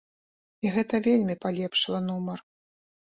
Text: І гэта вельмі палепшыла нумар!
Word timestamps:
І 0.65 0.69
гэта 0.75 0.99
вельмі 1.07 1.35
палепшыла 1.43 1.99
нумар! 2.07 2.39